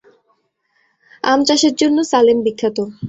[1.23, 2.77] আম চাষের জন্য সালেম বিখ্যাত।